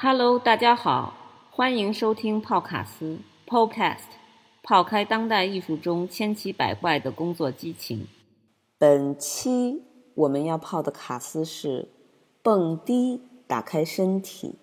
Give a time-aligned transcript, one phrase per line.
[0.00, 1.12] Hello，大家好，
[1.50, 3.18] 欢迎收听泡卡斯
[3.48, 4.04] Podcast，
[4.62, 8.06] 泡开当代艺术中千奇百怪的工作激情。
[8.78, 9.82] 本期
[10.14, 11.88] 我们要泡的卡斯是
[12.44, 14.54] 蹦迪，打开身体，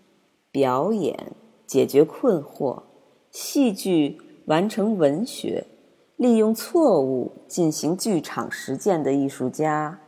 [0.52, 1.34] 表演
[1.68, 2.84] 解决困惑，
[3.30, 5.68] 戏剧完成文学，
[6.16, 10.00] 利用错误进行剧场实践的艺术家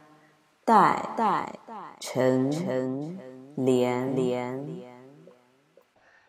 [0.64, 1.60] 戴戴
[2.00, 3.20] 陈陈
[3.58, 4.97] 连连。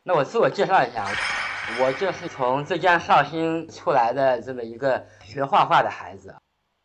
[0.09, 1.07] 那我自我介绍一下，
[1.83, 6.35] 我就是从浙江绍兴出来的这么一个学画画的孩子。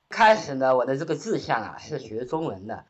[0.10, 2.84] 开始呢，我的这个志向啊是学中文的。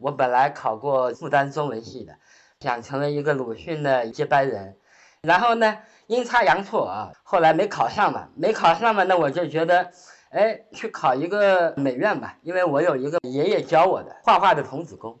[0.00, 2.16] 我本来考过复旦中文系的，
[2.58, 4.76] 想成为一个鲁迅的接班人。
[5.22, 5.78] 然后呢，
[6.08, 9.92] 阴差阳错啊，后来没考上嘛，没考上嘛，那我就觉得，
[10.30, 15.20] 哎，去考一个美院吧，因为我有一个爷爷教我的画画的童子功，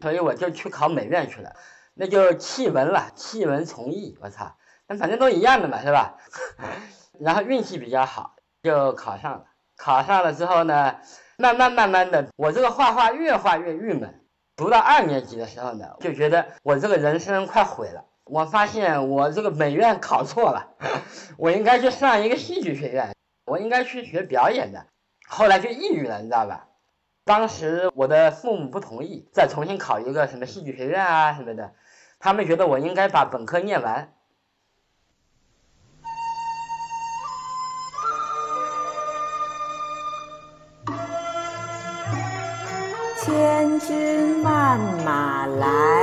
[0.00, 1.56] 所以我就去考美院去了。
[1.94, 4.56] 那就弃文了，弃文从艺，我操，
[4.88, 6.16] 那反正都一样的嘛，是吧？
[7.20, 9.44] 然后运气比较好，就考上了。
[9.76, 10.96] 考上了之后呢，
[11.36, 14.20] 慢慢慢慢的，我这个画画越画越郁闷。
[14.56, 18.04] 读到二年级的时候呢，就觉得我这个人生快毁了。
[18.24, 20.74] 我发现我这个美院考错了，
[21.38, 23.14] 我应该去上一个戏剧学院，
[23.46, 24.86] 我应该去学表演的。
[25.28, 26.68] 后来就抑郁了，你知道吧？
[27.24, 31.72] 当时我的父母不同意再重新考一个什么戏剧学院啊什么的。
[32.24, 34.10] 他们觉得我应该把本科念完。
[43.20, 45.93] 千军万马来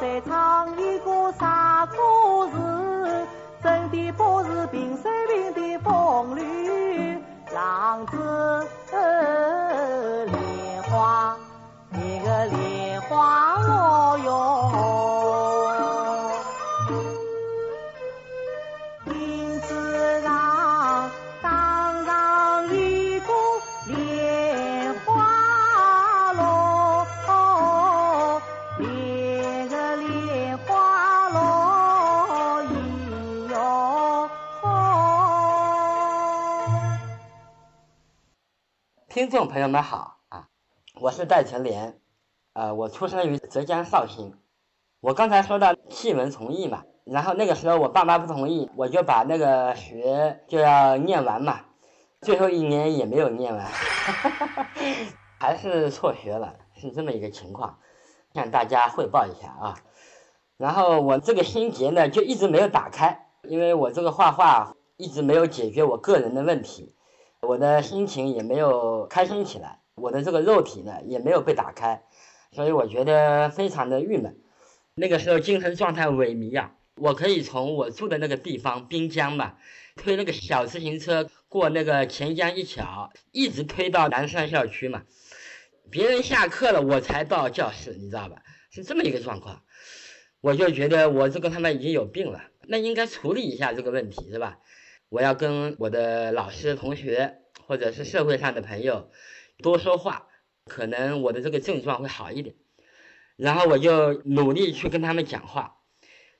[0.00, 2.56] 再唱一个啥故事？
[3.62, 4.96] 真的不是平
[39.30, 40.48] 听众朋友们好啊，
[41.00, 42.00] 我是戴成莲，
[42.52, 44.36] 呃，我出生于浙江绍兴。
[44.98, 51.60] 我刚才说到弃文从艺嘛，然后那个时候我爸妈不同意，我就把那个学就要念完嘛，
[52.22, 53.64] 最后一年也没有念完，
[55.38, 57.78] 还是辍学了，是这么一个情况，
[58.34, 59.76] 向大家汇报一下啊。
[60.56, 66.96] 然后我这个心结呢就一直没有打开，因为我这个画画一直没有解决我个人的问题。
[67.46, 72.02] 我的心情也没有开心起来，我的这个肉体呢也没有被打开，
[72.52, 74.38] 所以我觉得非常的郁闷。
[74.94, 79.54] 那个时候精神状态萎靡啊，我可以从我住的那个地方滨江嘛，
[79.96, 85.04] 推那个小自行车过那个钱江一桥，一直推到南山校区嘛。
[85.90, 88.42] 别人下课了，我才到教室，你知道吧？
[88.70, 89.62] 是这么一个状况，
[90.42, 94.58] 我就觉得我这个他妈已经有病了，那应该处理一下这个问题，是吧？
[95.10, 99.10] 我要跟我的老师、同学，或者是社会上的朋友
[99.58, 100.28] 多说话，
[100.66, 102.54] 可能我的这个症状会好一点。
[103.36, 105.78] 然后我就努力去跟他们讲话，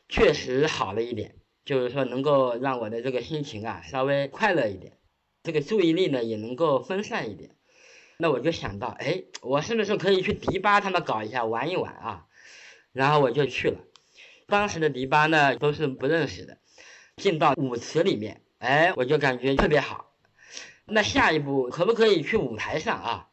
[0.09, 1.35] 确实好了一点，
[1.65, 4.99] 就是说能够让我的这个心情啊稍微快乐一点，
[5.43, 7.57] 这个注意力呢也能够分散一点。
[8.19, 12.27] 那我就想到，哎，我是不是可以去迪吧他们搞一下玩一玩啊？
[12.93, 13.79] 然后我就去了。
[14.47, 16.59] 当时的迪吧呢都是不认识的，
[17.17, 18.43] 进到舞池里面。
[18.61, 20.13] 哎，我就感觉特别好。
[20.85, 23.29] 那下一步可不可以去舞台上啊？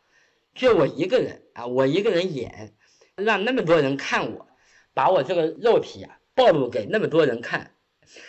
[0.55, 2.73] 就我一个人啊，我一个人演，
[3.17, 4.47] 让那么多人看我，
[4.93, 7.75] 把我这个肉体啊暴露给那么多人看，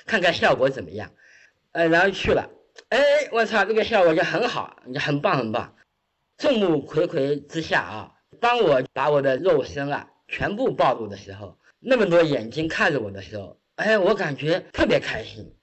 [0.06, 1.12] 看看效果怎么样？
[1.70, 2.50] 呃，然后去了，
[2.88, 2.98] 哎，
[3.30, 5.76] 我操，这个效果就很好，就很棒很棒。
[6.36, 15.54] 众目睽睽之下啊，当我把我的肉身啊全部暴露的时候，那么多眼睛看着我的时候，哎，我感觉特别开心。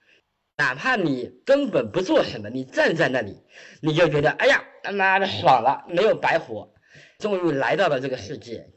[0.58, 3.44] 哪怕你根本不做什么，你站在那里，
[3.82, 6.74] 你就觉得哎呀，他妈的爽了，没有白活，
[7.20, 8.70] 终于来到了这个世界。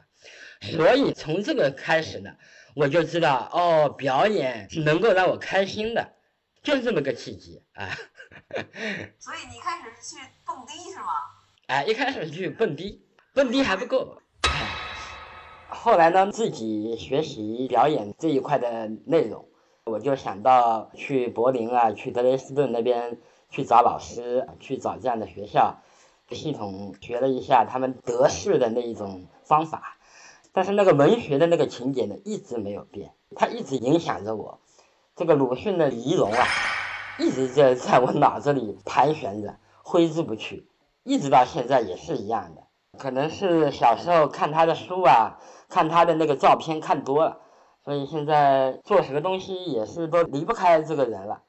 [0.61, 2.31] 所以从这个开始呢，
[2.75, 6.15] 我就知道哦，表演是能够让我开心的，
[6.61, 7.87] 就是这么个契机啊。
[9.17, 11.05] 所以你一开始是去蹦迪是吗？
[11.67, 14.21] 哎，一开始去蹦迪，蹦迪还不够。
[15.69, 19.47] 后来呢，自己学习表演这一块的内容，
[19.85, 23.17] 我就想到去柏林啊，去德累斯顿那边
[23.49, 25.77] 去找老师，去找这样的学校，
[26.29, 29.97] 系统学了一下他们德式的那一种方法。
[30.51, 34.59] 但是那个文学的那个情节呢，一直没有变，它一直影响着我。
[35.15, 36.45] 这个鲁迅的仪容啊，
[37.19, 40.67] 一直在在我脑子里盘旋着，挥之不去，
[41.03, 42.63] 一直到现在也是一样的。
[42.97, 45.39] 可能是小时候看他的书啊，
[45.69, 47.41] 看他的那个照片看多了，
[47.83, 51.35] 所以现在做什么东西也是都离不开这个人了。《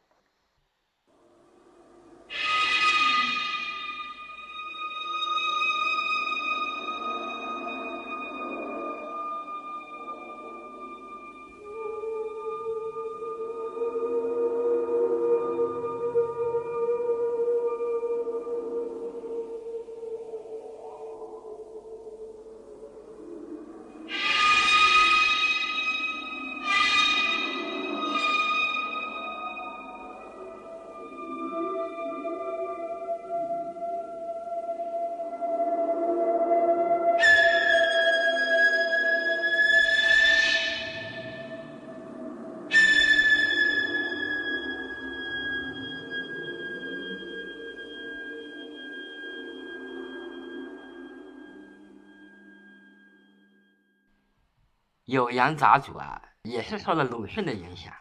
[55.10, 57.92] 酉阳杂俎》啊，也是受了鲁迅的影响。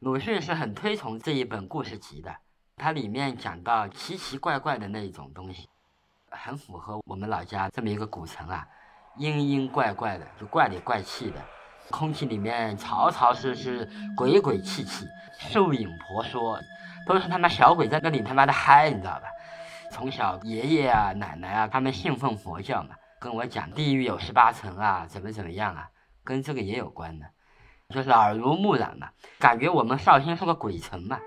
[0.00, 2.36] 鲁迅是很推崇这一本故事集的，
[2.76, 5.66] 它里面讲到奇奇怪怪的那一种东西，
[6.28, 8.68] 很符合我们老家这么一个古城啊，
[9.16, 11.42] 阴阴怪怪的，就怪里怪气的，
[11.90, 15.06] 空气里面潮潮湿湿，鬼鬼气气，
[15.38, 16.60] 树影婆娑，
[17.06, 19.22] 都是他妈小鬼在那里他妈的嗨，你知道吧？
[19.90, 25.88] 从小爷爷啊、奶奶啊，他们信奉佛教嘛，跟我讲地狱有十八层啊，怎么怎么样啊。
[26.28, 27.24] 跟这个也有关的，
[27.88, 29.08] 就是耳濡目染嘛，
[29.38, 31.18] 感觉我们绍兴是个鬼城嘛，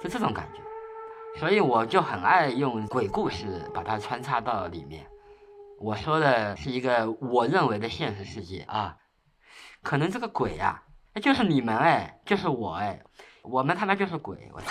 [0.00, 5.04] 就这种感觉，所以我就很爱用鬼故事把它穿插到里面。
[5.80, 8.96] 我说的是一个我认为的现实世界啊，
[9.82, 10.84] 可能这个鬼呀，
[11.20, 13.02] 就是你们哎，就是我哎，
[13.42, 14.70] 我们他妈就是鬼，我操，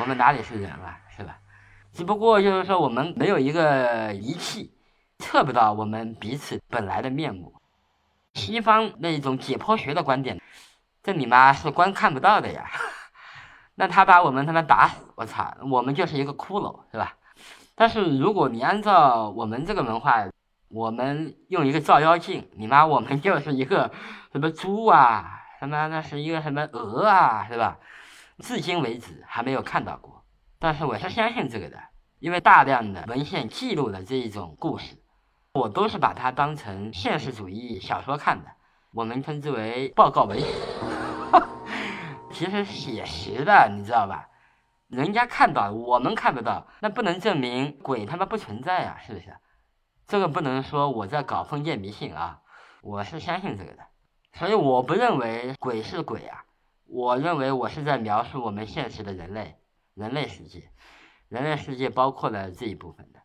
[0.00, 1.40] 我们哪里是人啊，是吧？
[1.92, 4.72] 只不过就是说我们没有一个仪器
[5.18, 7.57] 测不到我们彼此本来的面目。
[8.38, 10.40] 西方那种解剖学的观点，
[11.02, 12.64] 这你妈是光看不到的呀。
[13.74, 17.16] 那他把我们他妈打死，我操，我们就是一个骷髅，是吧？
[17.74, 20.26] 但是如果你按照我们这个文化，
[20.68, 23.90] 我们用一个照妖镜，你妈我们就是一个
[24.32, 27.78] 什么猪啊，他妈那是一个什么鹅啊，是吧？
[28.38, 30.24] 至今为止还没有看到过，
[30.58, 31.78] 但是我是相信这个的，
[32.20, 34.96] 因为大量的文献记录了这一种故事。
[35.52, 38.50] 我都是把它当成现实主义小说看的，
[38.92, 40.46] 我们称之为报告文学，
[42.30, 44.28] 其实写实的，你知道吧？
[44.88, 49.36] 人家看到，我们看不到，那不能证明鬼他妈不存在啊，是不是？
[50.06, 52.40] 这个不能说我在搞封建迷信啊，
[52.82, 53.82] 我是相信这个的，
[54.32, 56.44] 所以我不认为鬼是鬼啊，
[56.86, 59.56] 我认为我是在描述我们现实的人类，
[59.94, 60.70] 人类世界，
[61.28, 63.17] 人类世界包括了这一部分的。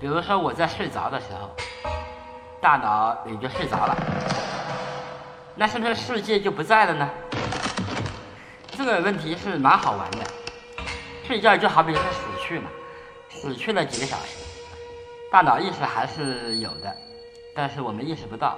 [0.00, 1.50] 比如说我在睡着的时候，
[2.58, 3.94] 大脑也就睡着了，
[5.54, 7.10] 那是不是世界就不在了呢？
[8.70, 10.18] 这个问题是蛮好玩的。
[11.22, 12.70] 睡觉就好比是死去嘛，
[13.28, 14.38] 死去了几个小时，
[15.30, 16.96] 大脑意识还是有的，
[17.54, 18.56] 但是我们意识不到，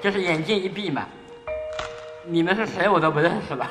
[0.00, 1.08] 就是眼睛一闭嘛，
[2.24, 3.68] 你们是谁我都不认识了。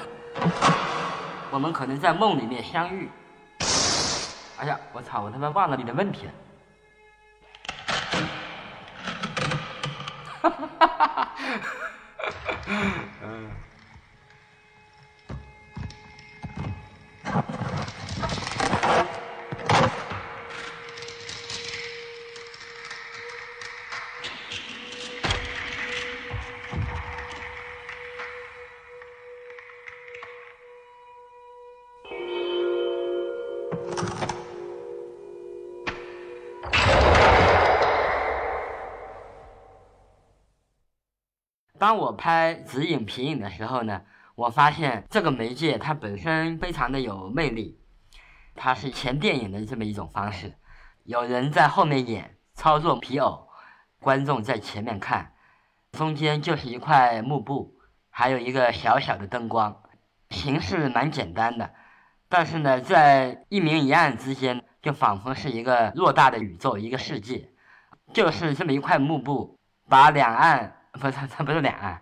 [1.50, 3.10] 我们可能在梦里面相遇。
[4.58, 6.28] 哎呀，我操，我他妈忘了你的问题。
[41.88, 44.02] 当我拍直影、皮影的时候呢，
[44.36, 47.80] 我发现这个媒介它本身非常的有魅力，
[48.56, 50.58] 它是前电影的这么一种方式，
[51.06, 53.48] 有人在后面演操作皮偶，
[54.02, 55.32] 观众在前面看，
[55.94, 57.78] 中间就是一块幕布，
[58.10, 59.82] 还有一个小小的灯光，
[60.32, 61.74] 形式蛮简单的，
[62.28, 67.50] 但是呢，在一明一暗之间，就仿佛是一个偌大的宇宙，一个世界，
[68.14, 70.74] 就是这么一块幕布，把两岸。
[70.98, 72.02] 不是，这不是两岸，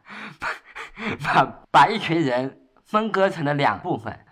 [1.23, 4.25] 把把一群人分割成了两部分，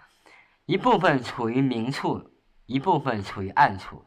[0.66, 2.32] 一部分处于明处，
[2.66, 4.06] 一部分处于暗处，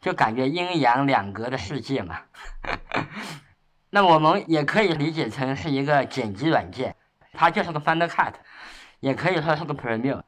[0.00, 2.20] 就感觉阴阳两隔的世界嘛。
[3.90, 6.96] 那我们也可以理解成是一个剪辑软件，
[7.32, 8.34] 它就是个 Final Cut，
[9.00, 10.22] 也可以说是个 Premiere。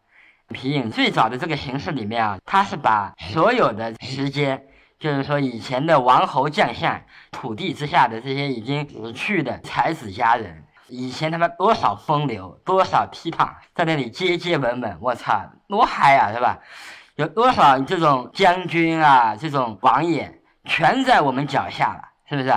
[0.48, 4.66] 皮影最早的这个形式里面啊，它是把所有的时间。
[5.00, 16.58] 就是说，以前的王侯将相、土地之下的这些已经死去的才子佳人，以前他们多少风流，多少倜傥，在那里接接吻吻，我操，多嗨啊，是吧？
[17.16, 22.52] 有多少这种将军啊，这种王爷，全在我们脚下了，是不是？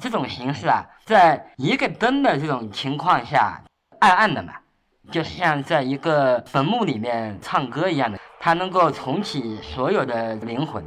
[0.00, 3.62] 这种形式啊，在一个灯的这种情况下，
[4.00, 4.52] 暗暗的嘛，
[5.12, 10.84] 就像在一个坟墓里面唱歌一样的，它能够重启所有的灵魂。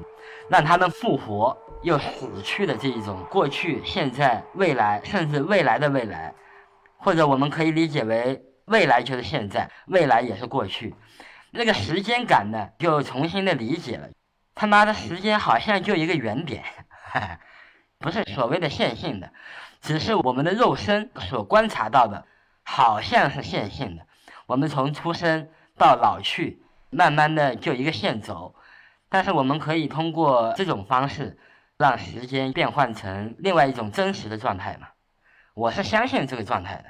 [0.52, 6.34] 让他们复活又死去的这一种过去、现在、未来，甚至未来的未来，
[6.98, 10.94] 或者我们可以理解为未来就是现在，未来也是过去，
[11.52, 14.10] 那个时间感呢就重新的理解了。
[14.54, 16.66] 他妈的时间好像就一个原点，
[17.98, 19.32] 不是所谓的线性的，
[19.80, 22.26] 只是我们的肉身所观察到的，
[22.64, 24.06] 好像是线性的。
[24.48, 28.54] 我们从出生到老去，慢慢的就一个线走。
[29.14, 31.38] 但是我们可以通过这种方式，
[31.78, 34.88] 让时间变换成另外一种真实的状态嘛？
[35.54, 36.86] 我是相信这个状态的。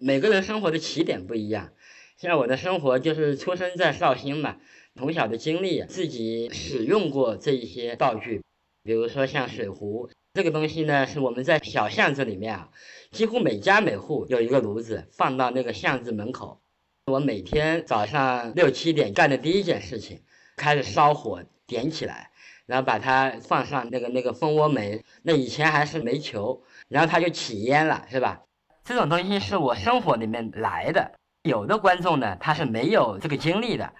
[0.00, 1.72] 每个人生活的起点不一样，
[2.16, 4.56] 像我的生活就是出生在绍兴嘛，
[4.94, 8.42] 从小的经历，自己使用过这一些道具，
[8.82, 12.70] 比如说像水壶这个东西呢，是我们在小巷子里面啊，
[13.10, 16.60] 几乎每家每户有一个炉子，放到那个巷子门口。
[17.06, 20.22] 我每天早上六七点干的第一件事情，
[20.56, 22.30] 开始烧火点起来，
[22.66, 28.42] 然后把它放上那个那个蜂窝煤，那以前还是煤球，然后它就起烟了，是吧？
[28.86, 31.10] 这种东西是我生活里面来的，
[31.42, 33.92] 有的观众呢他是没有这个经历的，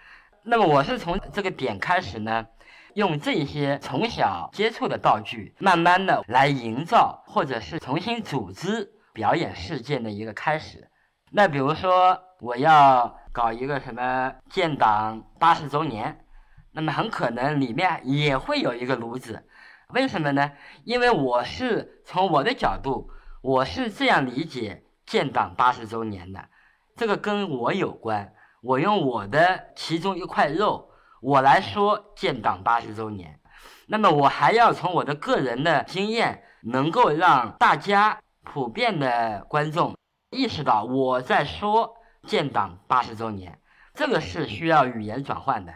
[0.44, 2.46] 那么我是从这个点开始呢，
[2.94, 10.88] 用这些从小接触的道具，慢慢的来营造或者是重新组织表演事件的一个开始。
[11.32, 16.24] 那比如说我要搞一个什么建党八十周年，
[16.70, 19.48] 那么很可能里面也会有一个炉子，
[19.88, 20.52] 为什么呢？
[20.84, 23.10] 因为我是从我的角度。
[23.46, 26.48] 我是这样理解建党八十周年的，
[26.96, 28.34] 这个跟我有关。
[28.60, 30.90] 我用我的其中一块肉，
[31.22, 33.38] 我来说建党八十周年。
[33.86, 39.96] 那么我还要从我的个人的经验，能够让大家普遍的观众
[40.30, 41.94] 意识到我在说
[42.26, 43.60] 建党八十周年。
[43.94, 45.72] 这个是需要语言转换的，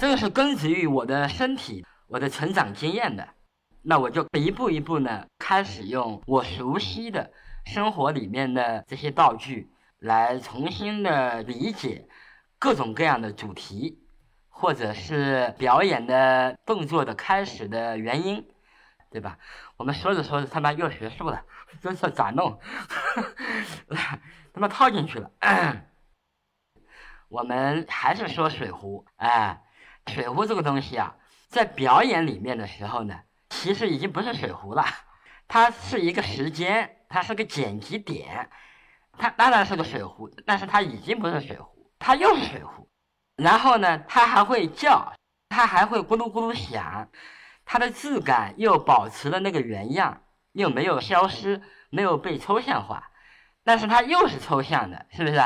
[0.00, 3.28] 这个是根植于我的身体、我的成长经验的。
[3.84, 7.32] 那我就一步一步呢，开始用我熟悉的
[7.64, 12.06] 生活里面的这些道具，来重新的理解
[12.60, 13.98] 各种各样的主题，
[14.48, 18.48] 或者是表演的动作的开始的原因，
[19.10, 19.36] 对吧？
[19.76, 21.44] 我们说着说着他妈又学术了，
[21.80, 22.60] 真是咋弄？
[24.54, 25.28] 他妈套进去了。
[27.28, 29.60] 我们还是说水壶，哎，
[30.06, 31.16] 水壶这个东西啊，
[31.48, 33.22] 在表演里面的时候呢。
[33.62, 34.84] 其实已经不是水壶了，
[35.46, 38.50] 它是一个时间，它是个剪辑点，
[39.16, 42.88] 它当然是个水壶，但是它已经不是水壶，它又是水壶。
[43.36, 45.12] 然后呢，它还会叫，
[45.48, 47.08] 它还会咕噜咕噜响，
[47.64, 50.22] 它的质感又保持了那个原样，
[50.54, 53.12] 又没有消失，没有被抽象化，
[53.62, 55.40] 但是它又是抽象的，是不是？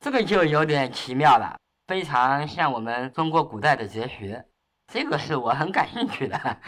[0.00, 4.44] 这个就有点奇妙了，非常像我们中国古代的哲学，
[4.92, 6.58] 这个是我很感兴趣的。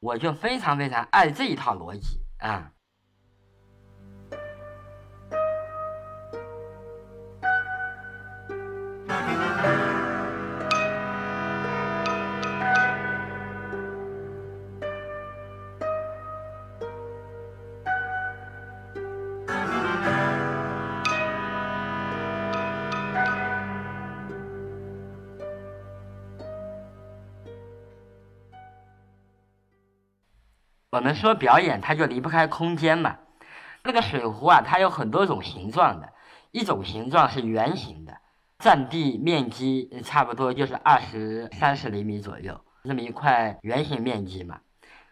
[0.00, 2.72] 我就非常非常爱这一套逻辑啊。
[30.96, 33.18] 我们说表演，它就离不开空间嘛。
[33.84, 36.10] 那个水壶啊，它有很多种形状的，
[36.52, 38.16] 一种形状是圆形的，
[38.58, 44.60] 占地面积差不多就是二十三十厘米左右，这么一块圆形面积嘛。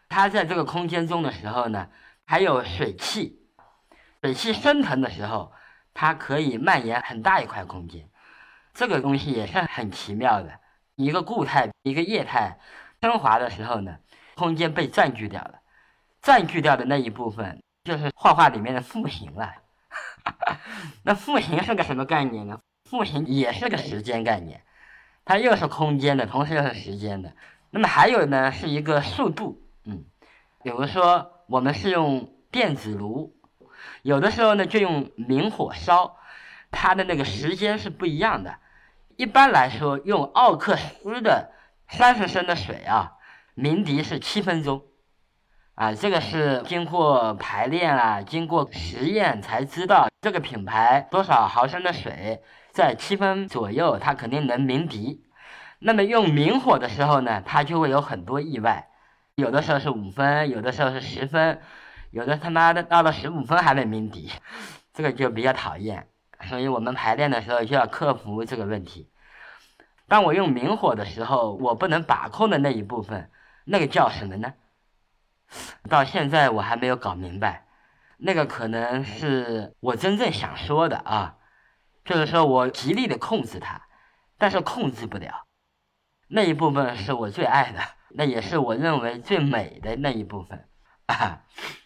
[0.08, 1.88] 它在这个空间中的时候呢，
[2.24, 3.38] 还有水汽，
[4.22, 5.52] 水汽升腾的时候，
[5.92, 8.08] 它可以蔓延很大一块空间。
[8.72, 10.60] 这个东西也是很奇妙的，
[10.96, 12.58] 一个固态，一个液态
[13.02, 13.98] 升华的时候呢，
[14.34, 15.60] 空间被占据掉了。
[16.24, 19.52] 占据掉的那一部分就是画画里面的复形了。
[21.04, 22.58] 那复形是个什么概念呢？
[22.88, 24.62] 复形也是个时间概念，
[25.26, 27.34] 它又是空间的，同时又是时间的。
[27.68, 29.60] 那么还有呢，是一个速度。
[29.84, 30.06] 嗯，
[30.62, 33.36] 比如说我们是用电子炉，
[34.00, 36.16] 有的时候呢就用明火烧，
[36.70, 38.56] 它的那个时间是不一样的。
[39.16, 41.52] 一般来说，用奥克斯的
[41.86, 43.12] 三十升的水啊，
[43.54, 44.82] 鸣笛是七分钟。
[45.74, 55.24] 啊，这个是经过排练啊，经过实验才知道，这个品牌多少毫升的水，在七分左右，它肯定能鸣笛。
[55.80, 58.86] 那么用明火的时候呢，它就会有很多意外，
[59.34, 61.60] 有的时候是五分，有的时候是十分，
[62.12, 64.30] 有的他妈的到了十五分还没鸣笛，
[64.92, 66.06] 这个就比较讨厌。
[66.42, 69.10] 所以我们排练的时候就要克服这个问题。
[70.06, 73.28] 当我用明火的时候，我不能把控的那一部分，
[73.64, 74.52] 那个叫什么呢？
[75.88, 77.66] 到现在我还没有搞明白，
[78.18, 81.36] 那个可能是我真正想说的啊，
[82.04, 83.82] 就是说我极力的控制它，
[84.38, 85.46] 但是控制不了，
[86.28, 90.68] 那一部分是我最爱的，那也是我认为最美的那一部分
[91.06, 91.42] 啊。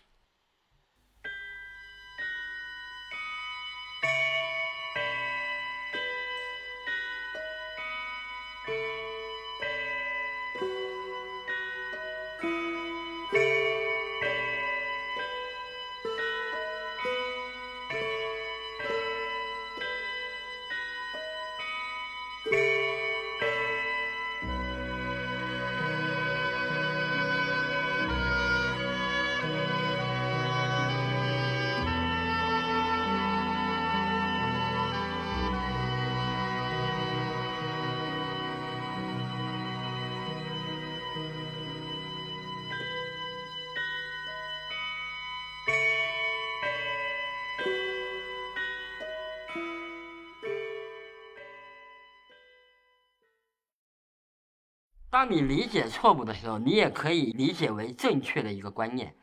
[55.18, 59.16] 当你理解错误的时候，你也可以理解为正确的一个观念。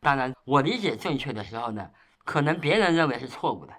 [0.00, 1.90] 当然，我理解正确的时候呢，
[2.24, 3.74] 可能别人认为是错误的。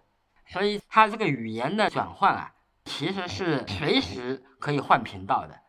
[0.45, 2.51] 所以，它这个语言的转换啊，
[2.83, 5.59] 其实是随时可以换频道的。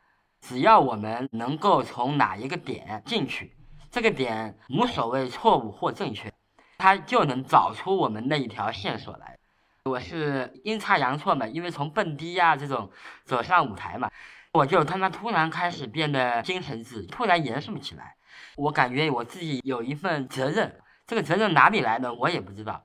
[0.43, 3.57] 只要我们能够从哪一个点进去，
[3.91, 6.31] 这个点无所谓错误或正确，
[6.77, 9.39] 它就能找出我们那一条线索来。
[9.85, 12.91] 我是阴差阳错嘛，因为从蹦迪呀这种
[13.25, 14.11] 走上舞台嘛。
[14.57, 18.17] 我就他妈突然开始变得精神质，突然严肃起来。
[18.57, 22.83] 我感觉我自己有一份责任，这个责任哪里来的我也不知道。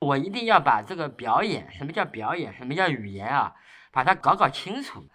[0.00, 3.54] 我一定要把这个表演，什么叫表演，什么叫语言啊，
[3.92, 5.06] 把它搞搞清楚，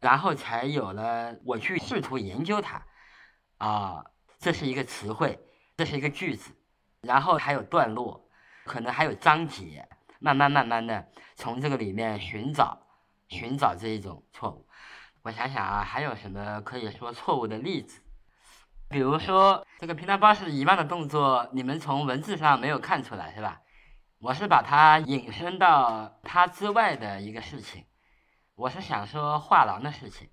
[0.00, 2.82] 然后才有了我去试图研究它。
[3.58, 4.04] 啊，
[4.40, 5.38] 这是一个词汇，
[5.76, 6.50] 这是一个句子，
[7.02, 8.28] 然后还有段落，
[8.64, 9.88] 可能还有章节，
[10.18, 12.76] 慢慢慢慢的从这个里面寻找，
[13.28, 14.66] 寻找这一种错误。
[15.22, 18.00] 我想想啊，还有什么可以说错误的例子？
[18.88, 23.60] 比如说这个平台包是遗忘的动作，你们从文字上没有看出来是吧？
[24.18, 27.84] 我是把它引申到它之外的一个事情。
[28.54, 30.30] 我是想说画廊的事情，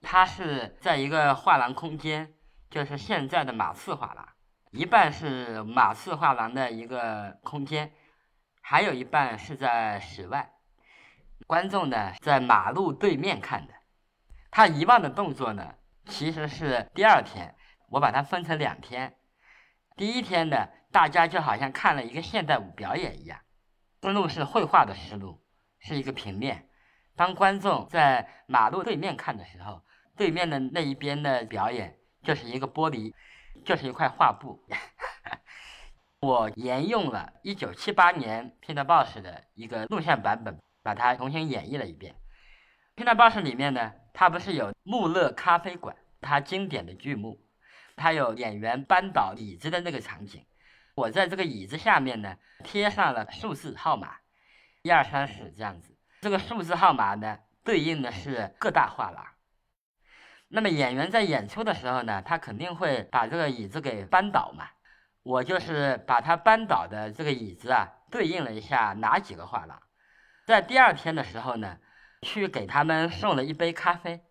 [0.00, 2.34] 它是在一个画廊空间，
[2.70, 4.28] 就是现在的马刺画廊，
[4.70, 7.92] 一半是马刺画廊的一个空间，
[8.60, 10.52] 还有一半是在室外，
[11.46, 13.74] 观众呢在马路对面看的。
[14.56, 15.74] 他遗忘的动作呢，
[16.06, 17.56] 其实是第二天，
[17.88, 19.16] 我把它分成两天。
[19.96, 23.40] 第一天呢，大家就好像看了一个现代舞表演一样，
[24.00, 25.42] 思路是绘画的思路，
[25.80, 26.68] 是一个平面。
[27.16, 29.82] 当观众在马路对面看的时候，
[30.16, 33.12] 对面的那一边的表演就是一个玻璃，
[33.64, 34.64] 就是一块画布。
[36.22, 42.14] 我沿用了1978年《Peter Boss》的一个录像版本，把它重新演绎了一遍。
[43.02, 47.38] 《Peter Boss》里面呢，它不是有穆勒咖啡馆，它经典的剧目，
[47.96, 50.46] 它有演员扳倒椅子的那个场景。
[50.94, 54.18] 我在这个椅子下面呢，贴上了数字号码，
[54.82, 55.98] 一二三四这样子。
[56.20, 59.26] 这个数字号码呢，对应的是各大画廊。
[60.46, 64.68] 那么演员在演出的时候呢，他肯定会把这个椅子给扳倒嘛。
[65.24, 69.82] 我就是把他扳倒的这个椅子啊，对应了一下哪几个画廊。
[70.46, 71.78] 在第二天的时候呢，
[72.24, 74.24] 去给他们送了一杯咖啡，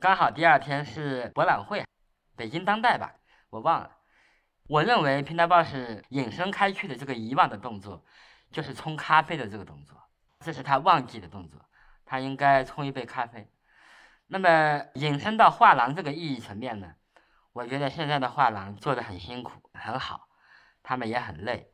[0.00, 1.86] 刚好第二天是博览会，
[2.36, 3.14] 北京当代吧，
[3.48, 3.96] 我忘了。
[4.66, 5.74] 我认为平台 boss
[6.10, 8.04] 引申开去的这个遗忘的动作，
[8.50, 9.96] 就是冲咖啡的这个动作，
[10.40, 11.64] 这是他忘记的动作，
[12.04, 13.50] 他应该冲一杯咖啡。
[14.26, 16.94] 那么引申到画廊这个意义层面呢？
[17.52, 20.28] 我觉得现在的画廊做的很辛苦，很好，
[20.82, 21.72] 他们也很累。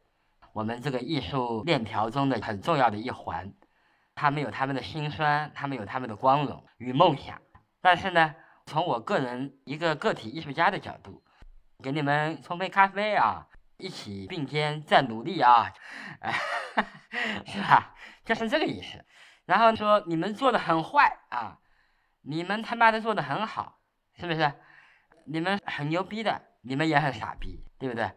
[0.54, 3.52] 我们这个艺术链条中的很重要的一环，
[4.16, 7.40] 他们有他们的辛酸，他们有他们的光荣与梦想。
[7.80, 11.22] 但是呢，从我个人一个个体艺术家的角度，
[11.82, 15.70] 给你们冲杯咖啡啊，一起并肩再努力啊，
[17.46, 17.94] 是吧？
[18.24, 19.04] 就是这个意思。
[19.44, 21.58] 然后说你们做的很坏啊，
[22.22, 23.78] 你们他妈的做的很好，
[24.18, 24.52] 是不是？
[25.26, 28.10] 你们很牛逼的，你们也很傻逼，对不对？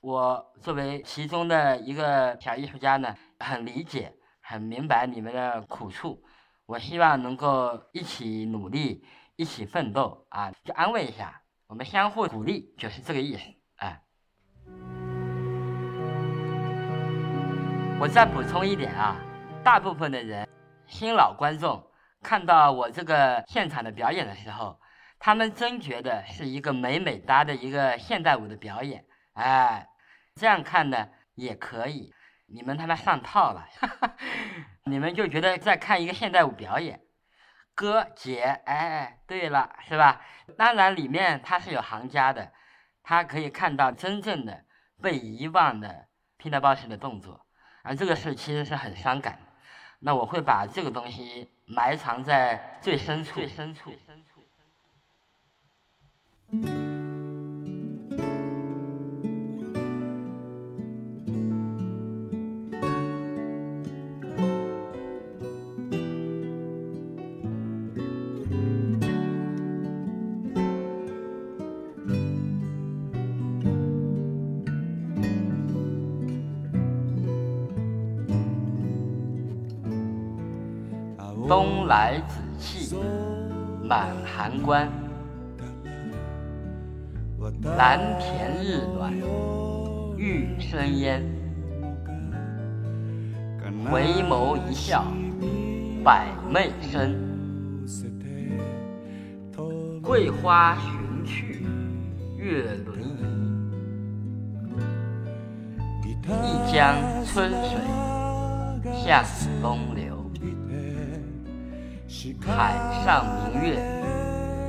[0.00, 4.12] 我作为其中的一个小艺术家呢，很理解、
[4.52, 6.22] 很明白你们的苦处。
[6.66, 9.02] 我希望能够一起努力、
[9.34, 13.42] 一起奋斗啊，就安慰一下，我们相互鼓励，就是这个意思。
[13.76, 14.02] 哎，
[17.98, 19.16] 我再补充一点啊，
[19.64, 20.46] 大部分的人，
[20.86, 21.82] 新老观众
[22.20, 24.78] 看到我这个现场的表演的时候。
[25.24, 29.86] 他们真觉得是一个美美哒的一个现代舞的表演，哎，
[30.34, 32.12] 这样看呢也可以。
[32.52, 33.66] 你们他妈上套了，
[34.84, 37.00] 你们就觉得在看一个现代舞表演。
[37.74, 40.20] 哥姐，哎，对了，是吧？
[40.58, 42.52] 当然里面它是有行家的，
[43.02, 44.64] 他可以看到真正的
[45.00, 46.06] 被遗忘的
[46.38, 47.46] Peter Boss 的动作，
[47.82, 49.38] 而这个事其实是很伤感。
[50.00, 53.90] 那我会把这个东西埋藏在最深处，最深处。
[81.62, 82.96] 东来紫气
[83.84, 84.90] 满函关。
[87.76, 89.12] 蓝田日暖
[90.16, 91.22] 玉生烟，
[93.88, 95.04] 回眸一笑
[96.02, 97.14] 百媚生。
[100.02, 101.64] 桂花寻去
[102.36, 102.98] 月轮
[106.02, 107.78] 移，一江春水
[109.04, 109.24] 向
[109.62, 110.01] 东流。
[112.46, 113.78] 海上明月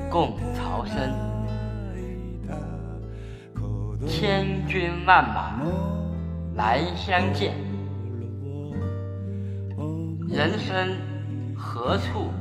[0.09, 0.95] 共潮生。
[4.07, 5.61] 千军万马
[6.55, 7.53] 来相见，
[10.27, 10.97] 人生
[11.55, 12.31] 何处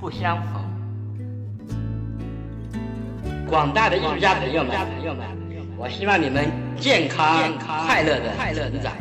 [0.00, 0.62] 不相逢？
[3.48, 4.74] 广大的艺术家朋友们，
[5.76, 8.92] 我希望你们健康快乐的成长，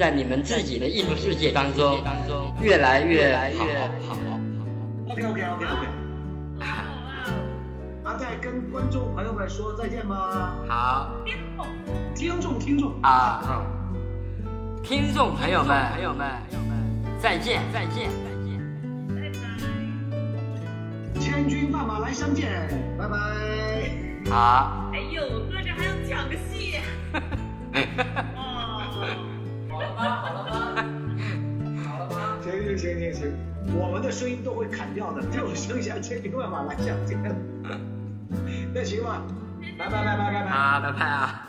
[0.00, 2.02] 在你们自己的艺术世界当中
[2.58, 3.36] 越来越
[4.08, 4.16] 好。
[5.10, 5.86] OK OK OK OK。
[8.18, 10.56] 再跟观众朋友们说再见吧。
[10.66, 11.10] 好，
[12.14, 13.62] 听众听众啊，
[14.82, 16.26] 听众朋友们朋友们
[17.18, 18.58] 再见再见再见，
[19.14, 19.28] 拜
[21.14, 21.20] 拜。
[21.20, 22.50] 千军万马来相见，
[22.98, 23.18] 拜拜。
[24.30, 24.90] 好。
[24.94, 26.80] 哎呦，哥这还要抢个戏。
[30.08, 30.84] 好了吗？
[31.84, 32.38] 好了吗？
[32.42, 33.32] 行行行行行，
[33.78, 37.34] 我们的声音都会砍掉的，就剩下千军万马来相见了。
[38.72, 39.22] 那行吧，
[39.78, 41.46] 拜拜拜拜拜拜啊，拜拜啊。